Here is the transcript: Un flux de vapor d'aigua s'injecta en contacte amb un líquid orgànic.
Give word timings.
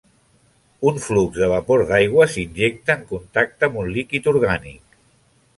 Un 0.91 0.95
flux 1.03 1.35
de 1.41 1.49
vapor 1.51 1.83
d'aigua 1.91 2.27
s'injecta 2.37 2.97
en 3.01 3.05
contacte 3.15 3.71
amb 3.71 3.81
un 3.83 3.95
líquid 3.99 4.31
orgànic. 4.37 5.03